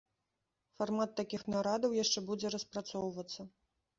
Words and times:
Фармат 0.77 1.11
такіх 1.19 1.43
нарадаў 1.55 1.93
яшчэ 2.03 2.19
будзе 2.31 2.47
распрацоўвацца. 2.57 3.41